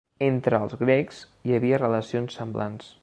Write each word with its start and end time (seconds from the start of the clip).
Entre 0.27 0.61
els 0.67 0.73
grecs 0.79 1.19
hi 1.49 1.55
havia 1.59 1.81
relacions 1.85 2.41
semblants. 2.41 2.91